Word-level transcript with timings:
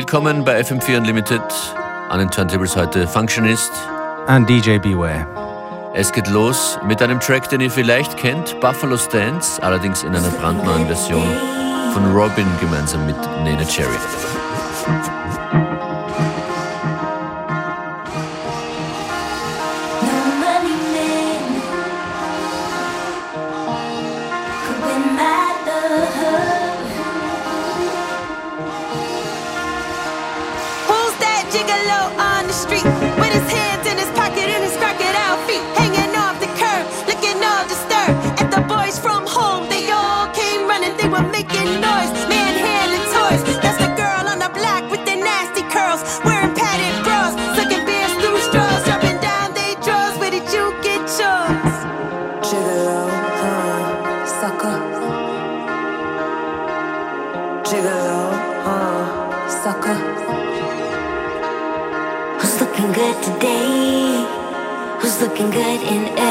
Willkommen 0.00 0.46
bei 0.46 0.58
FM4 0.58 0.96
Unlimited. 0.96 1.42
An 2.08 2.20
den 2.20 2.30
Turntables 2.30 2.74
heute 2.74 3.06
Functionist. 3.06 3.70
And 4.28 4.48
DJ 4.48 4.78
Beware. 4.78 5.26
Es 5.94 6.10
geht 6.10 6.26
los 6.26 6.78
mit 6.86 7.02
einem 7.02 7.20
Track, 7.20 7.50
den 7.50 7.60
ihr 7.60 7.70
vielleicht 7.70 8.16
kennt, 8.16 8.58
Buffalo 8.60 8.96
Stance, 8.96 9.62
allerdings 9.62 10.02
in 10.02 10.16
einer 10.16 10.30
brandneuen 10.30 10.86
Version 10.86 11.28
von 11.92 12.12
Robin 12.12 12.46
gemeinsam 12.62 13.04
mit 13.04 13.16
Nena 13.44 13.62
Cherry. 13.66 15.19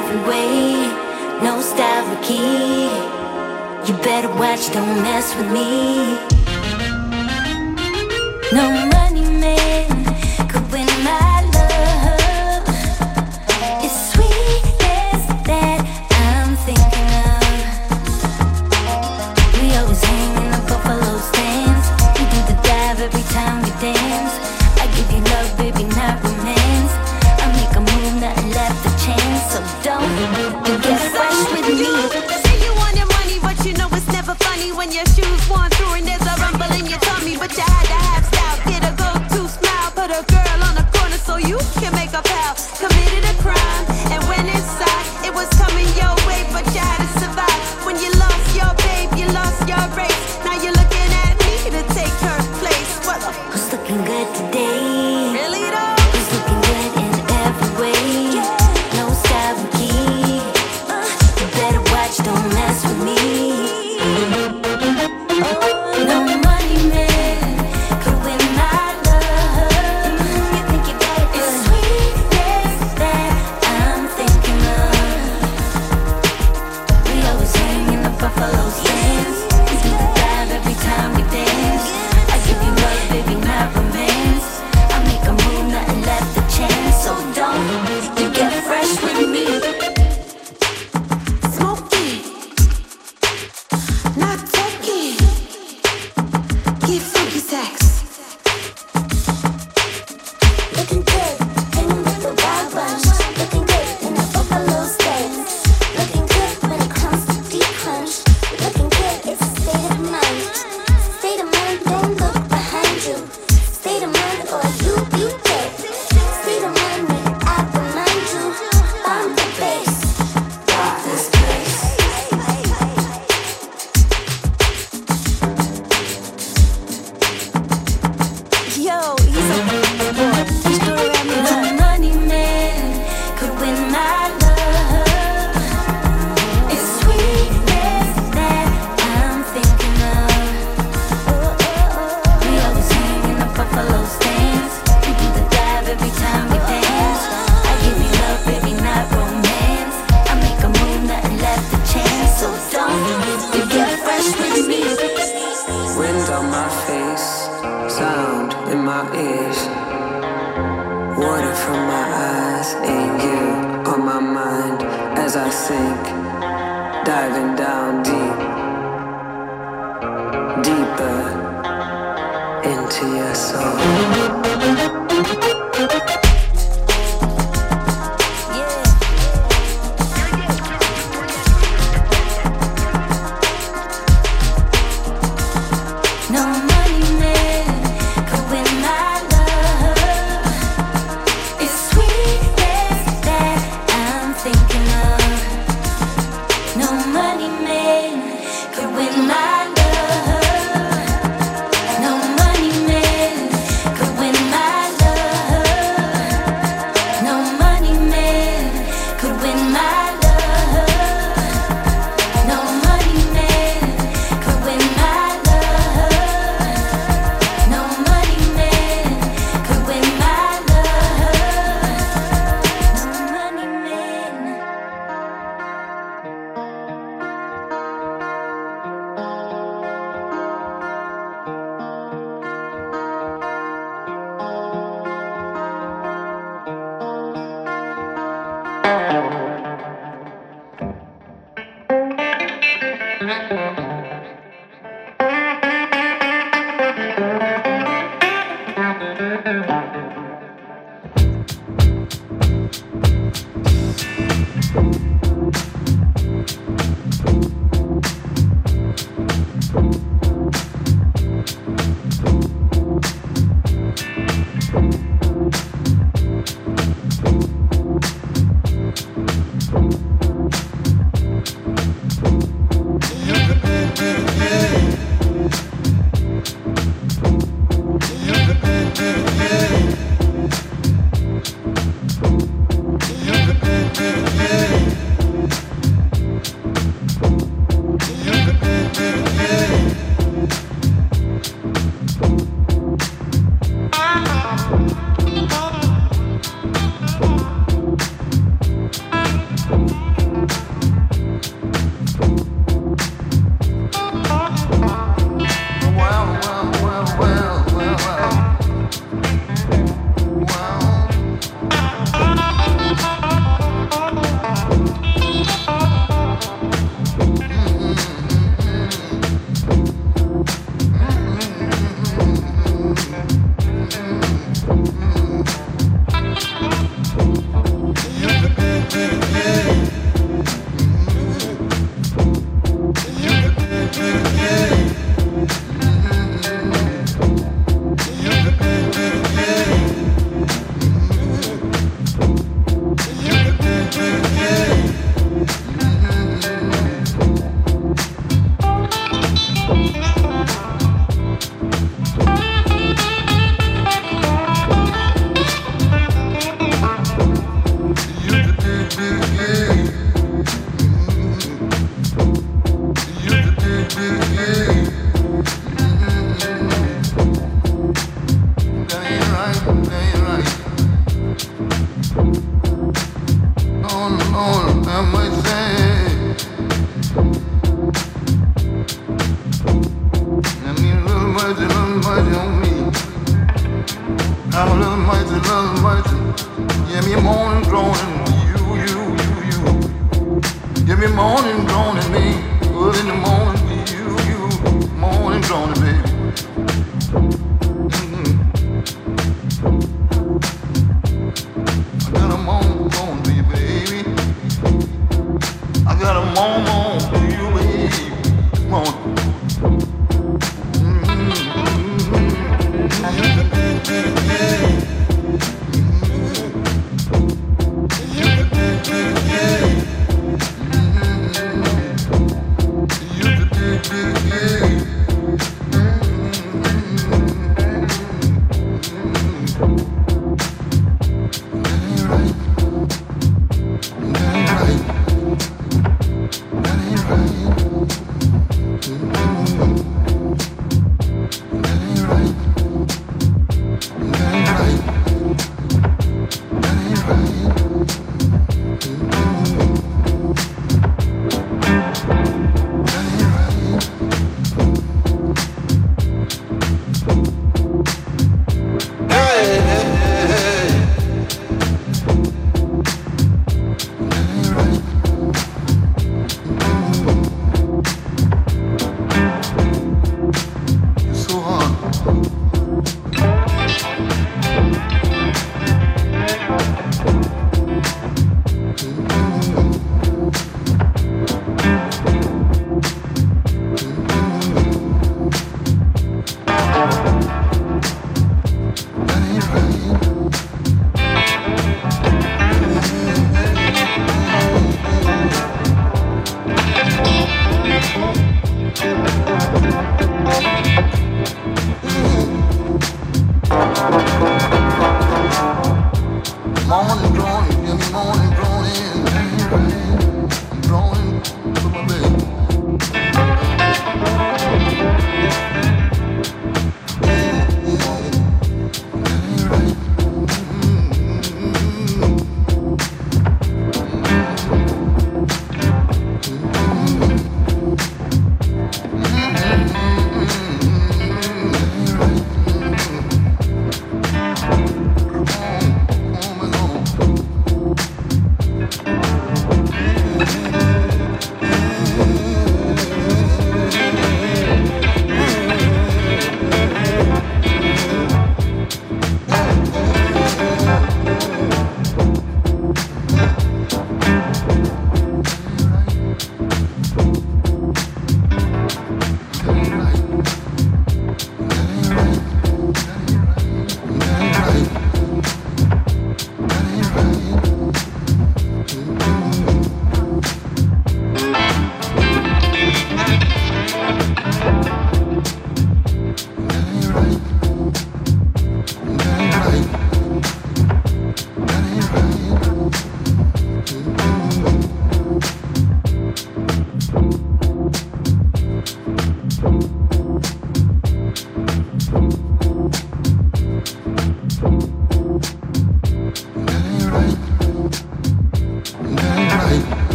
every 0.00 0.20
way, 0.28 0.86
no 1.42 1.60
style 1.60 2.06
or 2.14 2.22
key. 2.22 2.84
You 3.86 3.94
better 4.02 4.30
watch, 4.40 4.72
don't 4.72 5.02
mess 5.02 5.34
with 5.36 5.50
me. 5.52 6.16
No. 8.52 8.89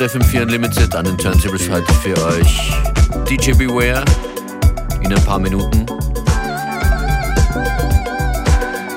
Hört 0.00 0.10
FM4 0.10 0.42
Unlimited 0.42 0.96
an 0.96 1.04
den 1.04 1.16
Turntables 1.16 1.70
heute 1.70 1.92
für 1.94 2.16
euch 2.26 2.72
DJ 3.28 3.52
Beware 3.52 4.04
in 5.02 5.12
ein 5.12 5.24
paar 5.24 5.38
Minuten. 5.38 5.86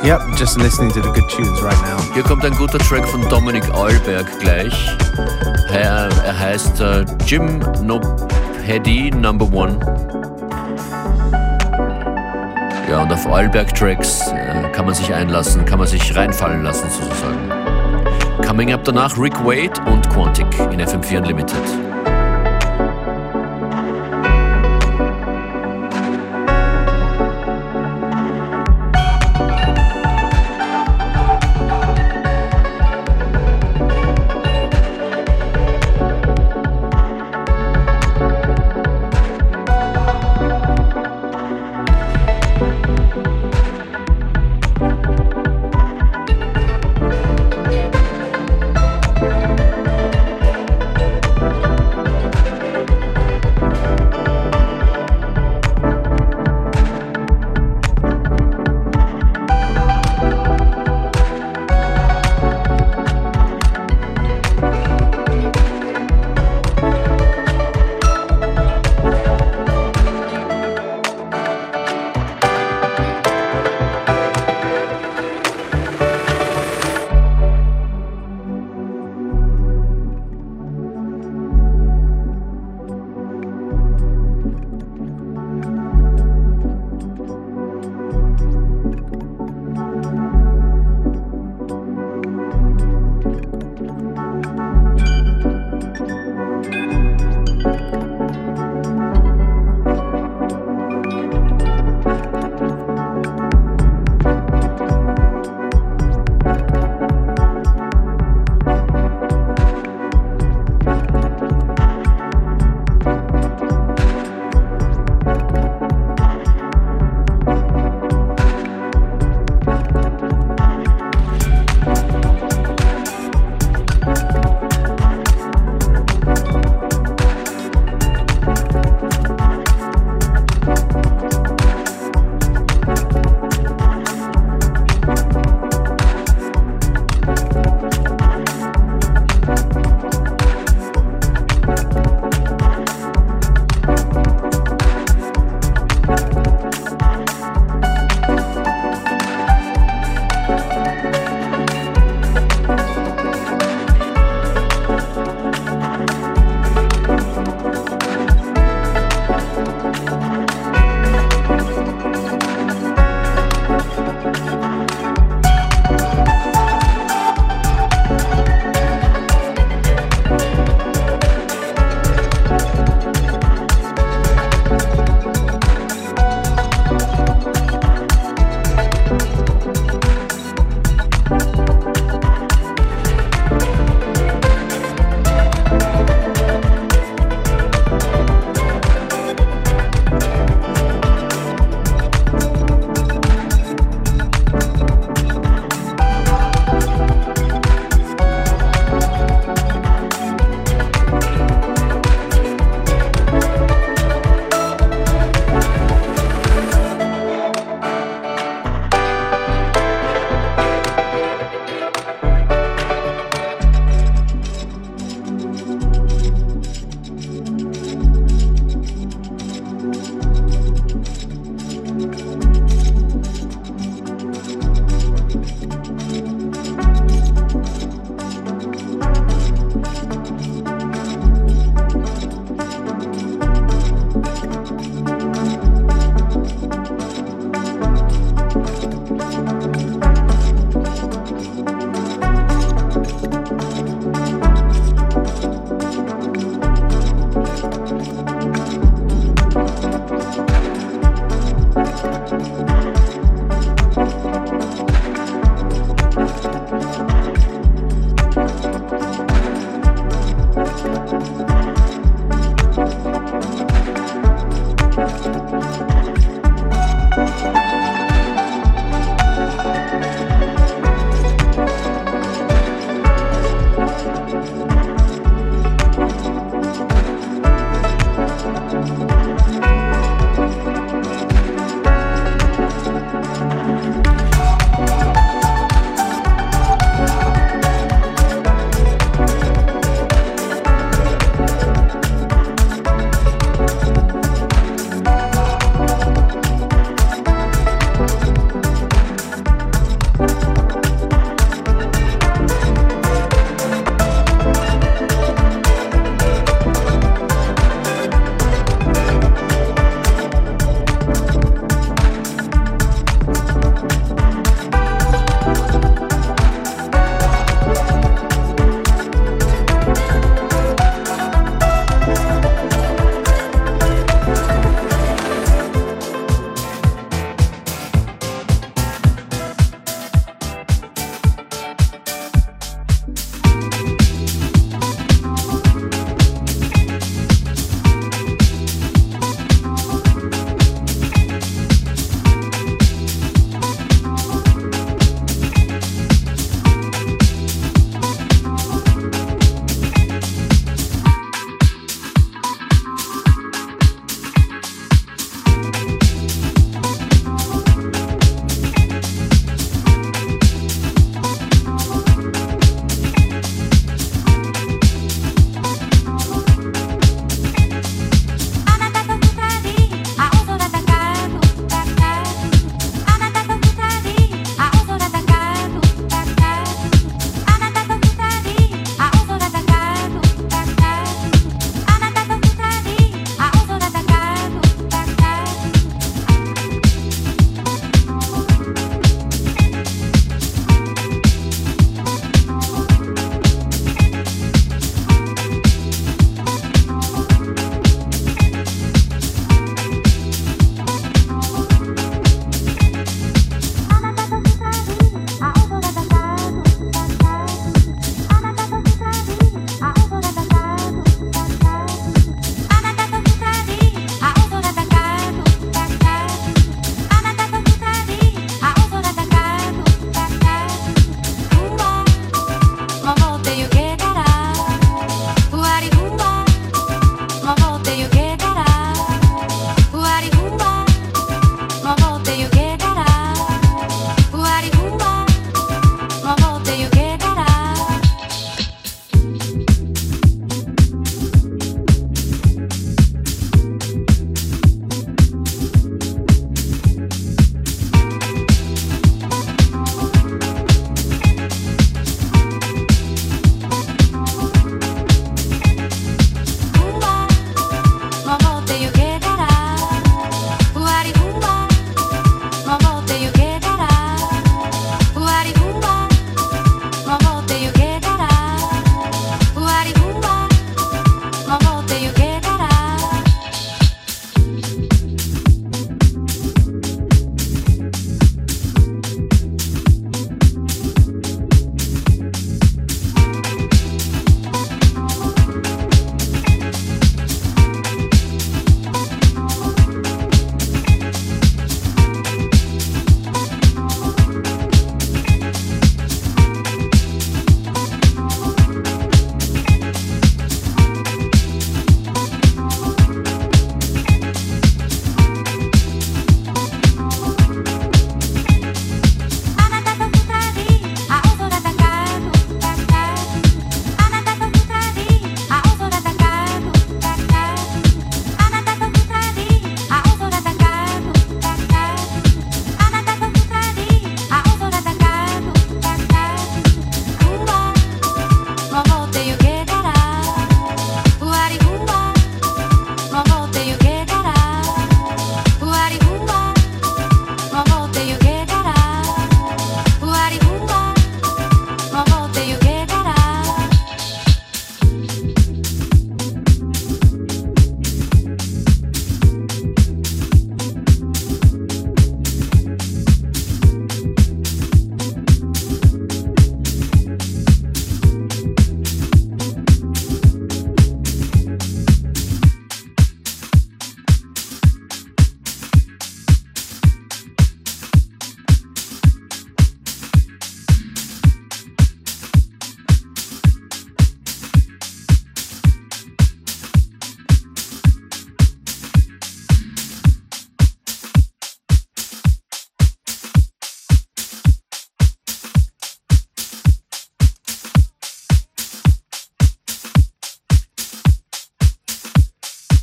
Yep, 0.04 0.22
just 0.40 0.58
listening 0.58 0.92
to 0.92 1.02
the 1.02 1.10
good 1.10 1.30
tunes 1.30 1.62
right 1.62 1.80
now. 1.84 2.14
Hier 2.16 2.24
kommt 2.24 2.44
ein 2.46 2.54
guter 2.54 2.80
Track 2.80 3.08
von 3.08 3.22
Dominik 3.30 3.64
Eulberg 3.76 4.26
gleich. 4.40 4.74
Er, 5.70 6.10
er 6.26 6.40
heißt 6.40 6.82
uh, 6.82 7.06
Jim 7.28 7.60
Nopedi 7.84 9.12
Number 9.12 9.46
One. 9.54 9.78
Ja, 12.90 13.04
und 13.04 13.14
auf 13.14 13.26
Eulberg 13.28 13.76
Tracks 13.76 14.22
äh, 14.30 14.72
kann 14.72 14.86
man 14.86 14.96
sich 14.96 15.14
einlassen, 15.14 15.64
kann 15.66 15.78
man 15.78 15.88
sich 15.88 16.16
reinfallen 16.16 16.64
lassen 16.64 16.90
sozusagen. 16.90 17.67
Coming 18.58 18.74
up 18.74 18.84
danach 18.86 19.16
Rick 19.20 19.36
Wade 19.46 19.80
und 19.86 20.10
Quantic 20.10 20.48
in 20.72 20.82
FM4 20.82 21.20
Unlimited. 21.20 22.17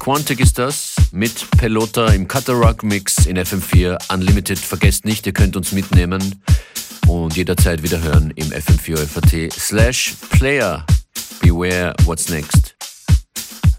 Quantic 0.04 0.38
ist 0.38 0.58
das 0.58 0.96
mit 1.12 1.50
Pelota 1.52 2.08
im 2.08 2.28
Rock 2.48 2.82
Mix 2.82 3.24
in 3.24 3.38
FM4 3.38 4.12
Unlimited. 4.12 4.58
Vergesst 4.58 5.06
nicht, 5.06 5.24
ihr 5.26 5.32
könnt 5.32 5.56
uns 5.56 5.72
mitnehmen 5.72 6.42
und 7.08 7.34
jederzeit 7.34 7.82
wieder 7.82 8.02
hören 8.02 8.30
im 8.36 8.48
FM4 8.48 8.98
FAT 8.98 9.50
slash 9.50 10.14
Player. 10.28 10.84
Beware 11.40 11.94
what's 12.04 12.28
next. 12.28 12.76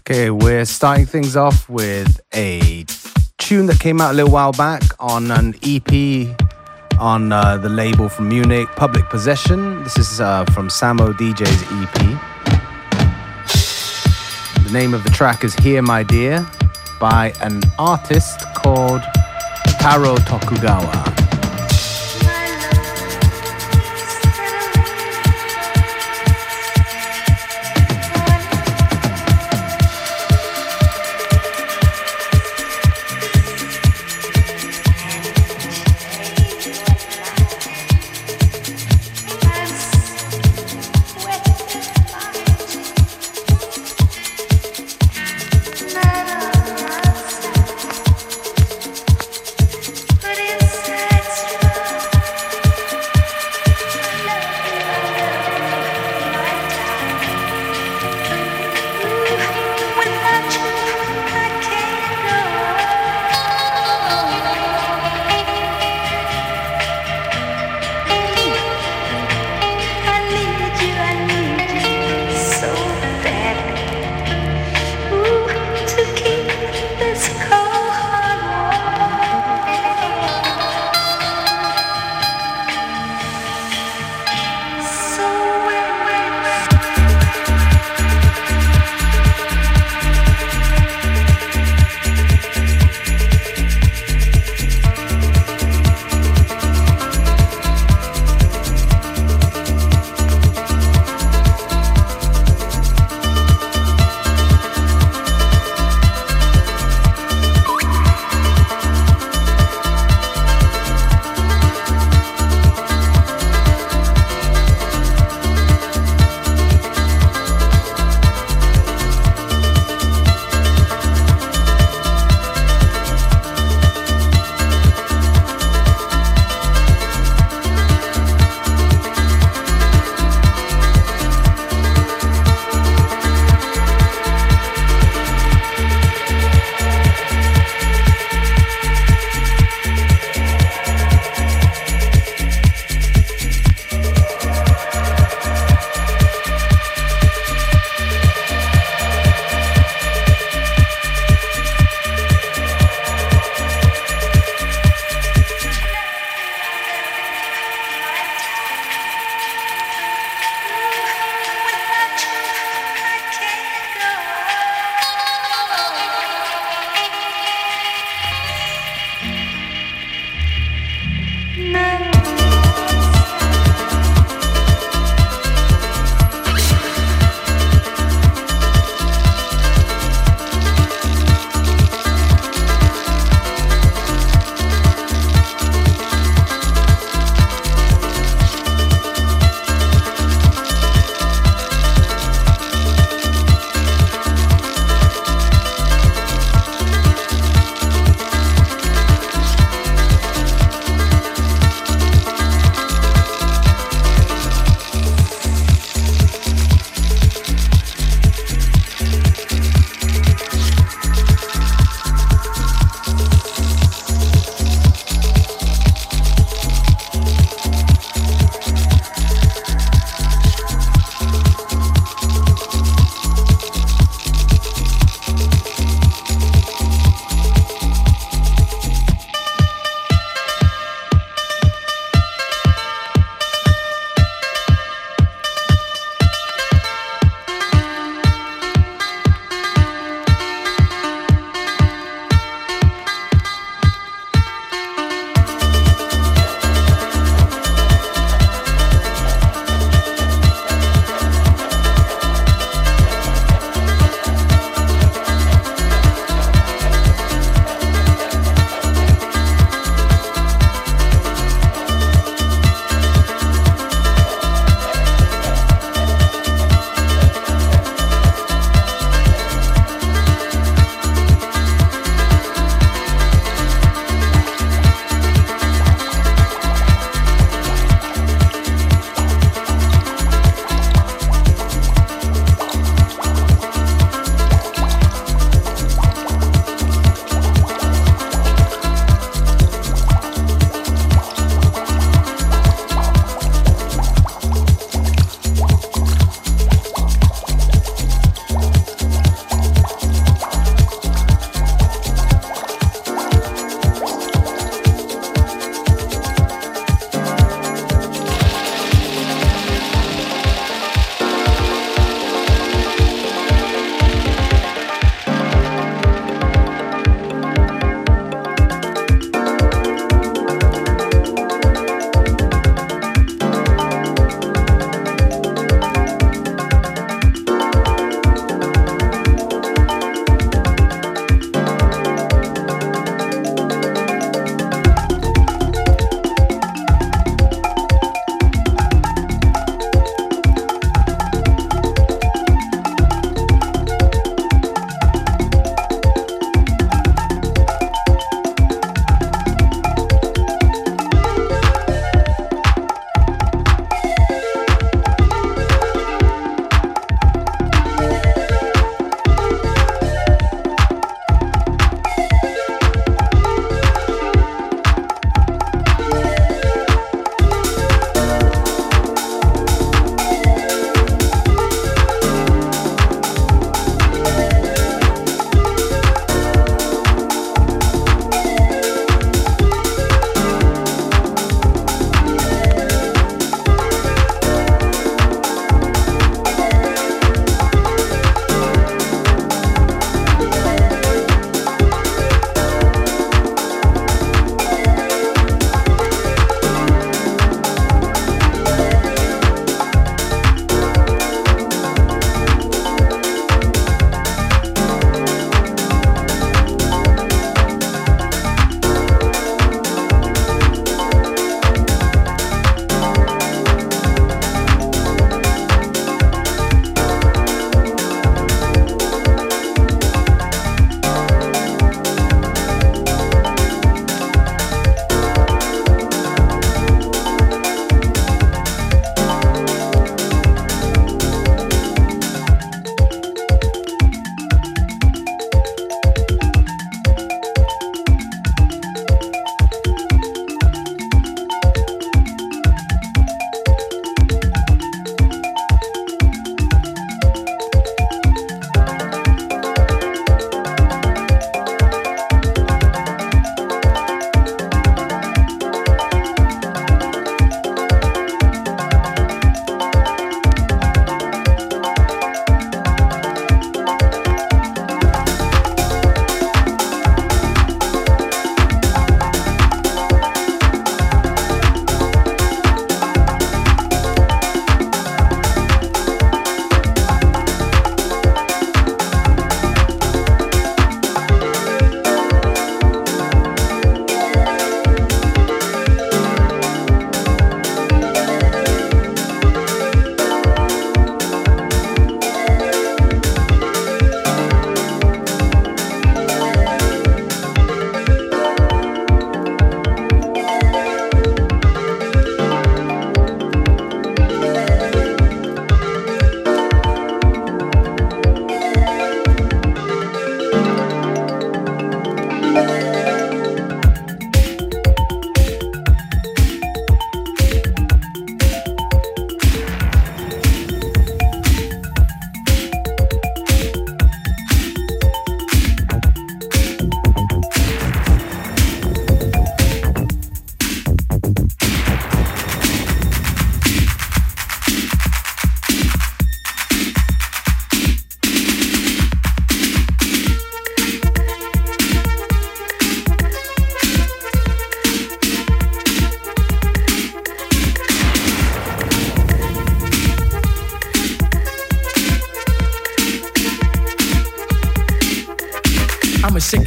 Okay, 0.00 0.28
we're 0.30 0.66
starting 0.66 1.06
things 1.06 1.36
off 1.36 1.68
with 1.68 2.20
a 2.34 2.84
tune 3.38 3.68
that 3.68 3.78
came 3.78 4.00
out 4.00 4.10
a 4.10 4.14
little 4.14 4.32
while 4.32 4.50
back 4.50 4.82
on 4.98 5.30
an 5.30 5.54
EP 5.62 6.26
on 6.98 7.30
uh, 7.30 7.56
the 7.56 7.68
label 7.68 8.08
from 8.08 8.28
Munich, 8.28 8.66
Public 8.74 9.08
Possession. 9.10 9.84
This 9.84 9.96
is 9.96 10.20
uh, 10.20 10.44
from 10.46 10.70
Samo 10.70 11.12
DJ's 11.12 11.62
EP. 11.70 12.35
The 14.66 14.72
name 14.72 14.94
of 14.94 15.04
the 15.04 15.10
track 15.10 15.44
is 15.44 15.54
Here 15.54 15.80
My 15.80 16.02
Dear 16.02 16.44
by 16.98 17.32
an 17.40 17.62
artist 17.78 18.40
called 18.56 19.00
Taro 19.78 20.16
Tokugawa. 20.16 21.15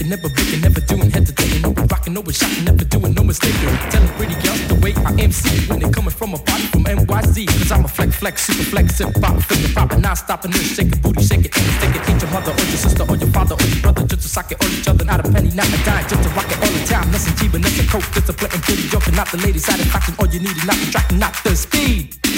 Shaking, 0.10 0.22
never 0.22 0.34
breaking, 0.34 0.62
never 0.62 0.82
doing, 0.82 1.12
hesitating. 1.12 1.62
No 1.62 1.72
rocking, 1.89 2.14
no 2.14 2.24
shocking, 2.24 2.66
never 2.66 2.86
doing, 2.86 3.14
no 3.14 3.24
mistaking. 3.24 3.70
Telling 3.89 4.10
pretty 4.18 4.36
girls 4.41 4.68
the 4.68 4.76
way 4.82 4.93
I 5.05 5.12
MC 5.22 5.68
when 5.70 5.80
they 5.80 5.89
coming 5.89 6.12
from 6.12 6.34
a 6.34 6.38
party 6.38 6.66
from 6.68 6.84
NYC. 6.86 7.47
Cause 7.47 7.72
I'm 7.72 7.86
a 7.86 7.88
flex, 7.88 8.16
flex, 8.16 8.41
super 8.43 8.64
flex, 8.64 8.97
hip 8.97 9.16
hop, 9.22 9.41
finger 9.43 9.70
popping, 9.74 10.01
non 10.01 10.16
stopping, 10.16 10.51
this 10.51 10.76
shaking, 10.76 11.01
booty 11.01 11.24
shake 11.24 11.45
it, 11.45 11.57
and 11.57 11.95
it, 11.95 12.10
Ain't 12.10 12.22
your 12.22 12.32
mother 12.32 12.51
or 12.51 12.66
your 12.66 12.82
sister 12.82 13.03
or 13.07 13.16
your 13.16 13.30
father 13.30 13.55
or 13.55 13.68
your 13.68 13.82
brother 13.82 14.05
just 14.07 14.22
to 14.24 14.30
sock 14.30 14.51
it 14.51 14.57
all 14.62 14.70
each 14.70 14.88
other, 14.88 15.05
not 15.05 15.20
a 15.20 15.32
penny, 15.32 15.51
not 15.51 15.68
a 15.68 15.78
dime, 15.84 16.07
just 16.07 16.24
to 16.24 16.30
rock 16.30 16.49
it 16.49 16.57
all 16.57 16.72
the 16.72 16.84
time. 16.86 17.12
Nothing 17.12 17.36
cheap, 17.38 17.53
nothing 17.60 17.88
coke, 17.88 18.07
discipline 18.14 18.51
and 18.53 18.62
pretty 18.64 18.88
joking, 18.89 19.16
not 19.16 19.28
the 19.32 19.38
lady 19.38 19.60
satisfaction. 19.60 20.16
All 20.20 20.28
you 20.28 20.39
need 20.39 20.57
is 20.57 20.66
not 20.66 20.78
the 20.78 20.91
track, 20.91 21.12
not 21.14 21.34
the 21.43 21.55
speed. 21.55 22.28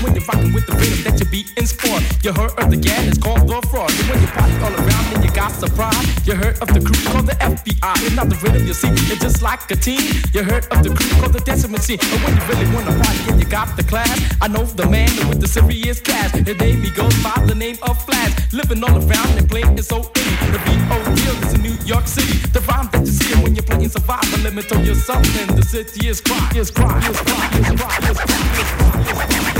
You 0.00 0.20
fucking 0.20 0.52
with 0.52 0.66
the 0.66 0.72
rhythm 0.72 1.04
that 1.04 1.20
you 1.20 1.26
be 1.26 1.46
in 1.56 1.66
sport 1.66 2.02
you 2.22 2.32
heard 2.32 2.52
of 2.58 2.70
the 2.70 2.76
gang, 2.76 3.08
it's 3.08 3.18
called 3.18 3.48
the 3.48 3.60
fraud. 3.68 3.90
And 3.90 4.06
when 4.08 4.20
you 4.20 4.28
party 4.28 4.52
all 4.60 4.74
around 4.74 5.06
and 5.14 5.24
you 5.24 5.30
got 5.32 5.52
surprise, 5.52 6.04
you 6.26 6.34
heard 6.34 6.60
of 6.60 6.68
the 6.68 6.80
crew 6.80 7.00
called 7.08 7.26
the 7.26 7.36
FBI. 7.40 7.94
It's 8.04 8.14
not 8.14 8.28
the 8.28 8.36
rhythm 8.36 8.66
you 8.66 8.74
see, 8.74 8.92
it's 9.08 9.22
just 9.22 9.40
like 9.40 9.70
a 9.70 9.76
team. 9.76 10.04
You 10.34 10.42
heard 10.44 10.66
of 10.68 10.82
the 10.84 10.90
crew 10.92 11.08
called 11.18 11.32
the 11.32 11.40
dancing 11.40 11.72
machine. 11.72 11.98
And 12.00 12.20
when 12.22 12.36
you 12.36 12.42
really 12.44 12.68
wanna 12.74 12.92
party 12.92 13.32
and 13.32 13.40
you 13.40 13.46
got 13.46 13.76
the 13.76 13.84
class, 13.84 14.12
I 14.40 14.48
know 14.48 14.64
the 14.64 14.86
man 14.86 15.08
with 15.28 15.40
the 15.40 15.48
serious 15.48 16.00
cash. 16.00 16.32
His 16.32 16.56
name 16.58 16.82
he 16.82 16.90
goes 16.90 17.16
by 17.22 17.36
the 17.46 17.54
name 17.54 17.78
of 17.88 17.96
Flash. 18.04 18.52
Living 18.52 18.84
all 18.84 18.96
around 18.96 19.32
and 19.38 19.48
playing 19.48 19.78
is 19.78 19.88
so 19.88 19.98
easy. 20.16 20.46
The 20.52 20.60
B.O. 20.66 20.96
deal 21.16 21.36
is 21.44 21.54
in 21.54 21.62
New 21.62 21.76
York 21.88 22.06
City. 22.06 22.36
The 22.52 22.60
rhyme 22.68 22.88
that 22.92 23.00
you 23.00 23.12
see 23.12 23.32
when 23.42 23.54
you're 23.54 23.64
playing 23.64 23.88
survival. 23.88 24.38
Limit 24.40 24.70
on 24.72 24.84
yourself 24.84 25.24
and 25.40 25.56
the 25.56 25.64
city 25.64 26.08
is 26.08 26.20
cry, 26.20 26.52
is 26.54 26.70
cry, 26.70 26.98
is 27.08 27.20
cry, 27.20 27.48
is 27.58 27.80
cry, 27.80 27.96
is 28.10 28.18
cry, 28.18 29.00
is 29.08 29.48
cry, 29.48 29.59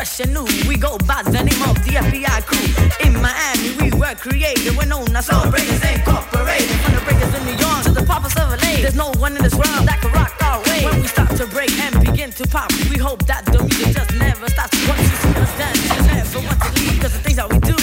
fresh 0.00 0.20
and 0.20 0.32
new. 0.32 0.48
We 0.66 0.78
go 0.78 0.96
by 1.04 1.22
the 1.24 1.44
name 1.44 1.62
of 1.68 1.76
the 1.84 1.92
FBI 2.00 2.40
crew. 2.48 2.66
In 3.04 3.12
Miami, 3.20 3.76
we 3.76 3.92
were 4.00 4.14
created. 4.14 4.74
We're 4.74 4.86
known 4.86 5.14
as 5.14 5.26
Soul 5.26 5.50
Breakers 5.50 5.82
Incorporated. 5.84 6.72
From 6.80 6.94
the 6.94 7.02
breakers 7.04 7.32
in 7.36 7.42
New 7.44 7.58
York 7.60 7.82
to 7.84 7.92
the 7.92 8.04
poppers 8.08 8.32
of 8.40 8.48
LA. 8.48 8.80
There's 8.80 8.94
no 8.94 9.12
one 9.20 9.36
in 9.36 9.42
this 9.42 9.52
world 9.52 9.84
that 9.84 10.00
can 10.00 10.10
rock 10.12 10.32
our 10.40 10.64
way. 10.64 10.86
When 10.86 11.02
we 11.02 11.08
start 11.08 11.36
to 11.36 11.46
break 11.46 11.72
and 11.84 12.00
begin 12.00 12.30
to 12.32 12.48
pop, 12.48 12.72
we 12.88 12.96
hope 12.96 13.26
that 13.26 13.44
the 13.44 13.60
music 13.60 13.92
just 13.92 14.12
never 14.16 14.48
stops. 14.48 14.72
Once 14.88 15.02
you 15.04 15.16
see 15.20 15.34
us 15.36 15.52
dance, 15.60 15.84
you 15.92 16.02
never 16.08 16.40
want 16.48 16.60
to 16.64 16.70
leave. 16.80 17.00
Cause 17.02 17.12
the 17.12 17.20
things 17.20 17.36
that 17.36 17.48
we 17.52 17.58
do, 17.60 17.79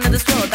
One 0.00 0.06
in 0.06 0.12
this 0.12 0.26
world 0.28 0.50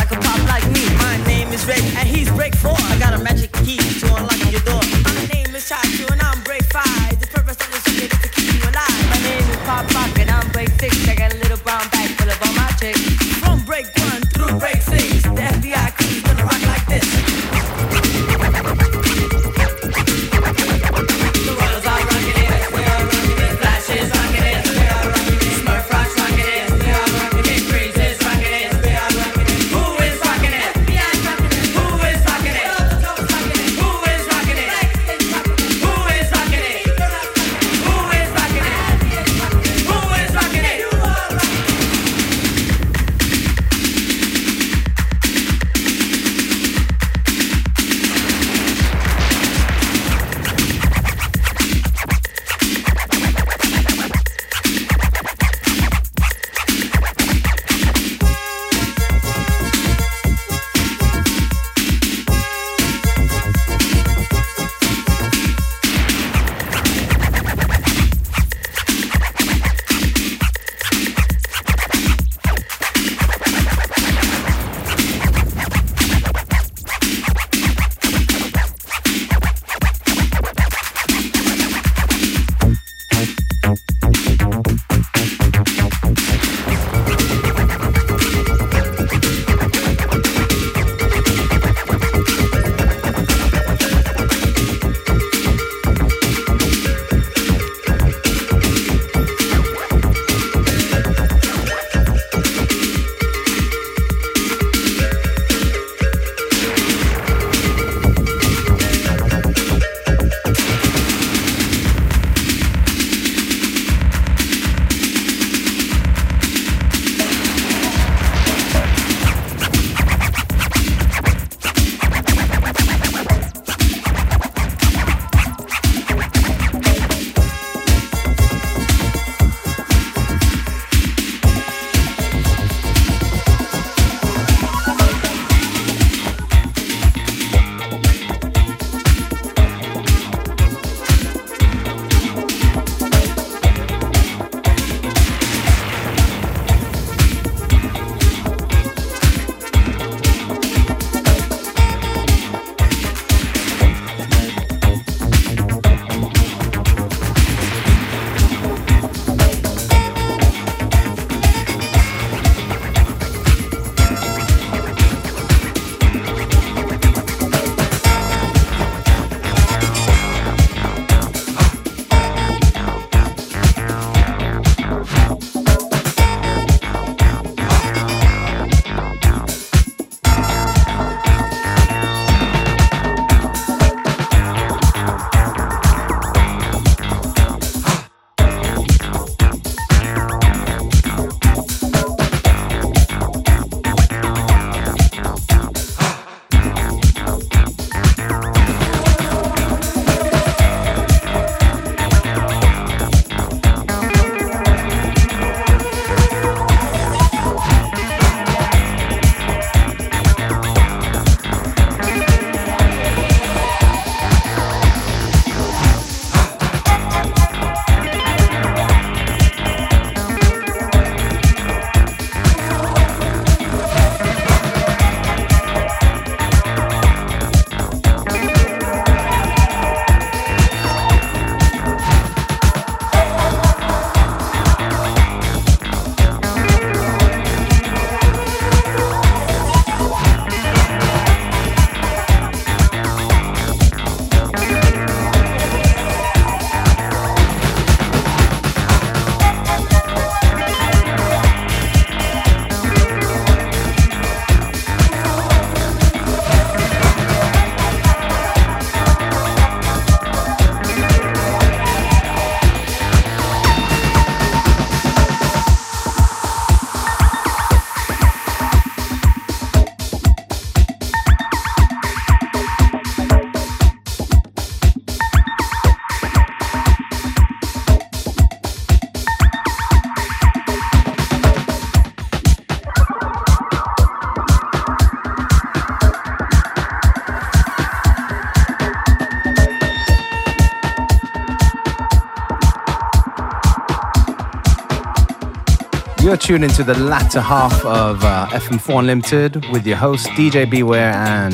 tune 296.45 296.63
into 296.63 296.83
the 296.83 296.93
latter 296.99 297.41
half 297.41 297.73
of 297.85 298.23
uh, 298.23 298.45
FM4 298.51 298.99
Unlimited 298.99 299.65
with 299.71 299.87
your 299.87 299.97
host 299.97 300.27
DJ 300.37 300.69
Beware 300.69 301.11
and 301.11 301.53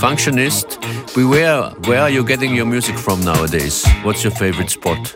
Functionist. 0.00 0.80
Beware, 1.14 1.64
where 1.86 2.00
are 2.00 2.08
you 2.08 2.24
getting 2.24 2.54
your 2.54 2.64
music 2.64 2.96
from 2.96 3.20
nowadays? 3.20 3.86
What's 4.02 4.24
your 4.24 4.30
favorite 4.30 4.70
spot? 4.70 5.14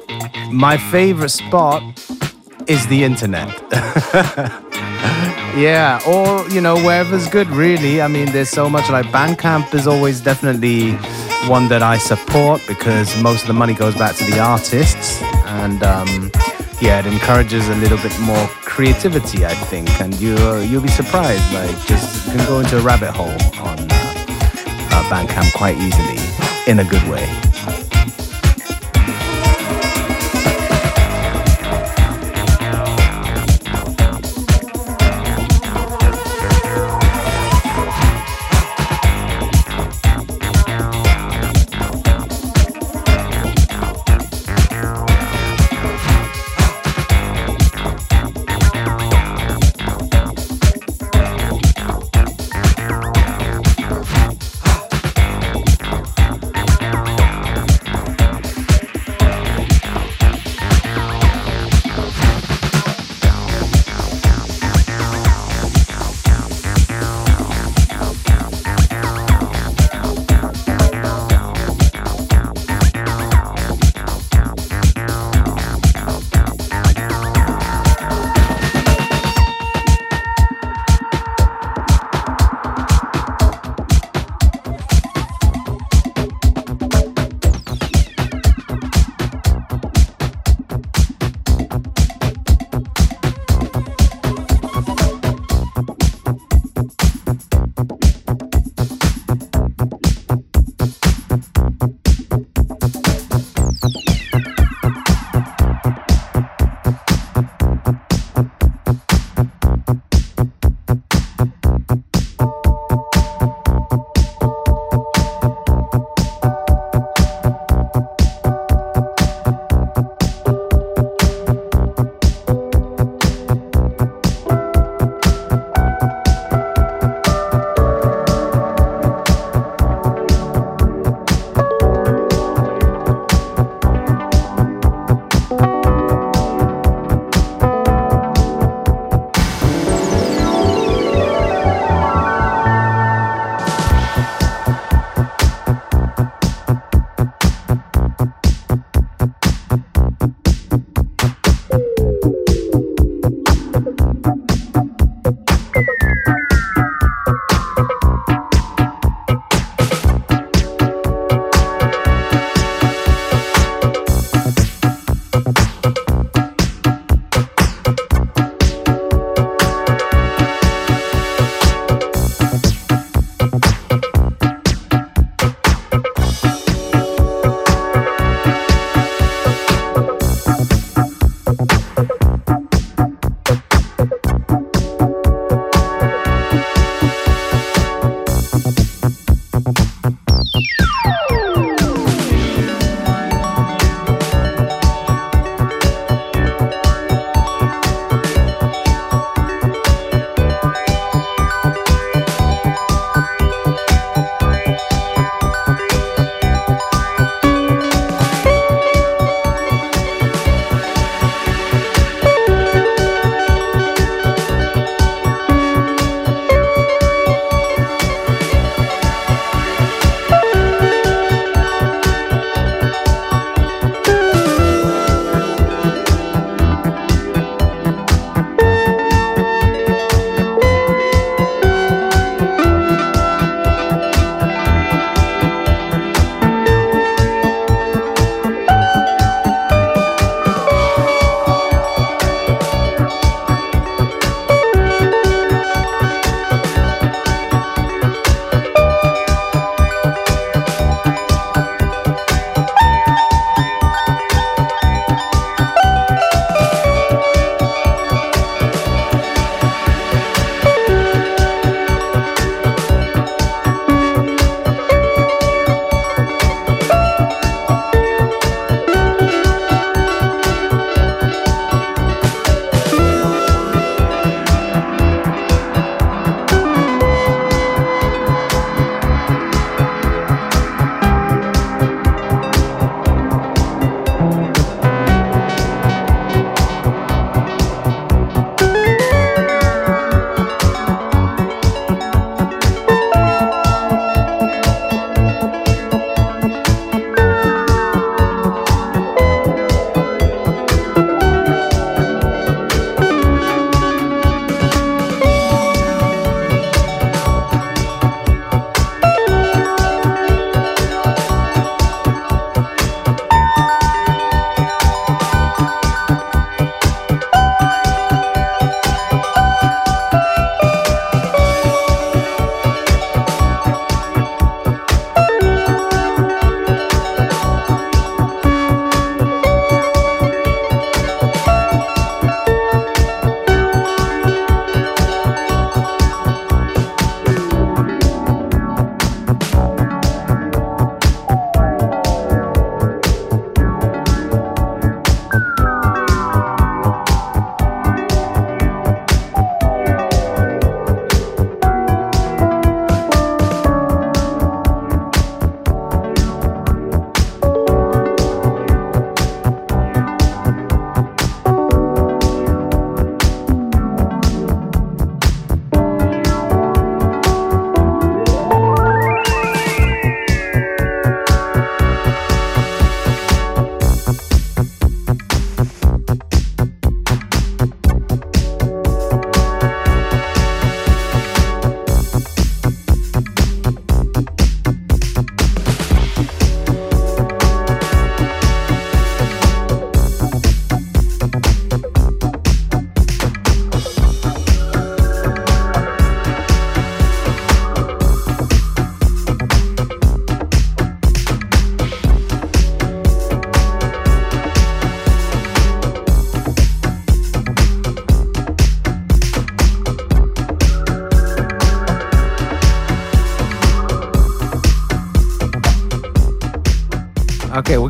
My 0.52 0.76
favorite 0.76 1.30
spot 1.30 1.82
is 2.66 2.86
the 2.88 3.04
internet. 3.04 3.48
yeah, 5.56 5.98
or 6.06 6.46
you 6.50 6.60
know, 6.60 6.74
wherever's 6.74 7.26
good, 7.30 7.48
really. 7.48 8.02
I 8.02 8.08
mean, 8.08 8.32
there's 8.32 8.50
so 8.50 8.68
much 8.68 8.90
like 8.90 9.06
Bandcamp 9.06 9.72
is 9.72 9.86
always 9.86 10.20
definitely 10.20 10.92
one 11.48 11.68
that 11.68 11.82
I 11.82 11.96
support 11.96 12.60
because 12.68 13.16
most 13.22 13.44
of 13.44 13.46
the 13.46 13.54
money 13.54 13.72
goes 13.72 13.94
back 13.94 14.14
to 14.16 14.24
the 14.24 14.40
artists 14.40 15.22
and. 15.46 15.82
Um, 15.82 16.30
yeah, 16.80 16.98
it 16.98 17.06
encourages 17.06 17.68
a 17.68 17.74
little 17.76 17.98
bit 17.98 18.12
more 18.20 18.46
creativity, 18.74 19.46
I 19.46 19.54
think, 19.54 19.88
and 20.00 20.12
you 20.20 20.34
you'll 20.58 20.82
be 20.82 20.88
surprised. 20.88 21.54
Like, 21.54 21.78
just 21.86 22.26
you 22.26 22.32
can 22.32 22.46
go 22.48 22.58
into 22.58 22.76
a 22.76 22.82
rabbit 22.82 23.12
hole 23.12 23.30
on 23.62 23.78
uh, 23.78 23.94
uh, 24.90 25.04
Bandcamp 25.08 25.54
quite 25.54 25.76
easily, 25.78 26.18
in 26.66 26.80
a 26.80 26.84
good 26.84 27.08
way. 27.08 27.53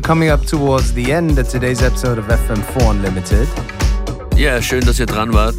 Coming 0.05 0.29
up 0.29 0.45
towards 0.45 0.93
the 0.93 1.11
end 1.11 1.39
of 1.39 1.49
today's 1.49 1.81
episode 1.81 2.19
of 2.19 2.25
FM4 2.25 2.91
Unlimited. 2.91 3.47
Ja, 4.37 4.61
schön, 4.61 4.85
dass 4.85 4.99
ihr 4.99 5.07
dran 5.07 5.33
wart. 5.33 5.55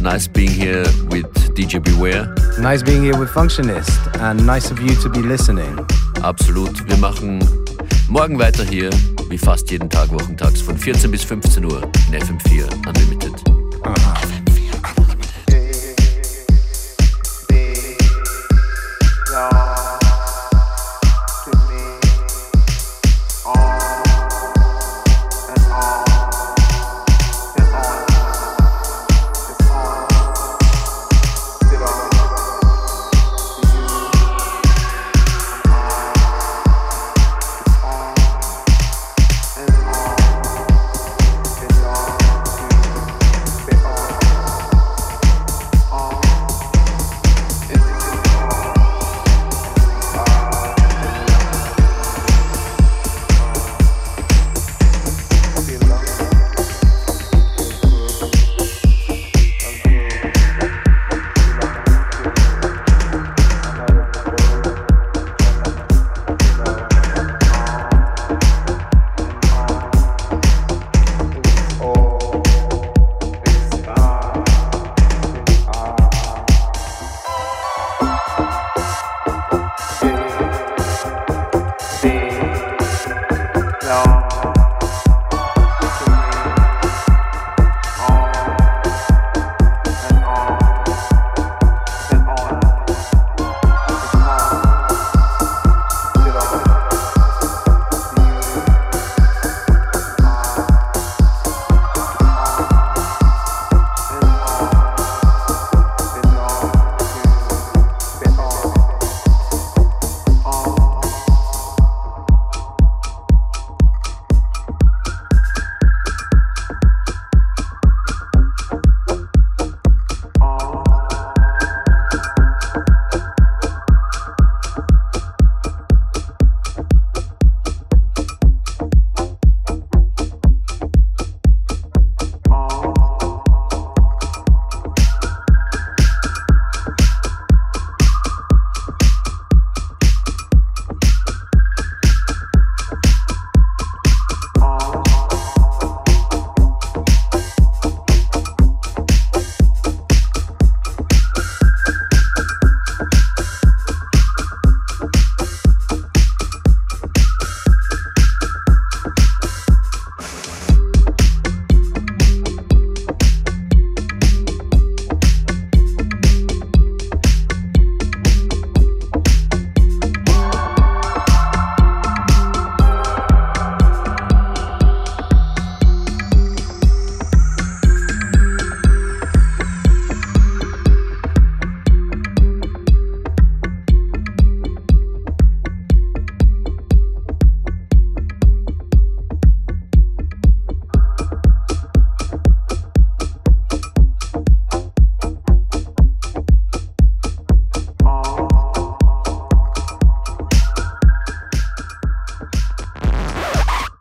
Nice 0.00 0.26
being 0.26 0.50
here 0.50 0.84
with 1.10 1.26
DJ 1.54 1.78
Beware. 1.78 2.34
Nice 2.58 2.82
being 2.82 3.04
here 3.04 3.16
with 3.16 3.30
Functionist 3.30 4.00
and 4.20 4.44
nice 4.44 4.72
of 4.72 4.80
you 4.80 4.92
to 5.02 5.08
be 5.08 5.20
listening. 5.20 5.78
Absolut. 6.22 6.84
Wir 6.88 6.96
machen 6.96 7.38
morgen 8.08 8.40
weiter 8.40 8.64
hier, 8.64 8.90
wie 9.28 9.38
fast 9.38 9.70
jeden 9.70 9.88
Tag 9.88 10.10
wochentags 10.10 10.60
von 10.60 10.76
14 10.76 11.08
bis 11.08 11.22
15 11.22 11.64
Uhr 11.64 11.82
in 12.08 12.20
FM4 12.20 12.88
Unlimited. 12.88 13.34
Aha. 13.84 14.35